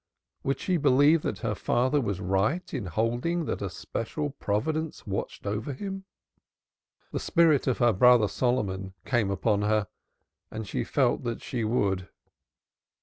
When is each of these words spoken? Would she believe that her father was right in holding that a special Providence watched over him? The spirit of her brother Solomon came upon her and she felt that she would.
Would 0.43 0.59
she 0.59 0.77
believe 0.77 1.21
that 1.21 1.41
her 1.45 1.53
father 1.53 2.01
was 2.01 2.19
right 2.19 2.73
in 2.73 2.87
holding 2.87 3.45
that 3.45 3.61
a 3.61 3.69
special 3.69 4.31
Providence 4.31 5.05
watched 5.05 5.45
over 5.45 5.73
him? 5.73 6.05
The 7.11 7.19
spirit 7.19 7.67
of 7.67 7.77
her 7.77 7.93
brother 7.93 8.27
Solomon 8.27 8.95
came 9.05 9.29
upon 9.29 9.61
her 9.61 9.89
and 10.49 10.67
she 10.67 10.83
felt 10.83 11.23
that 11.25 11.43
she 11.43 11.63
would. 11.63 12.09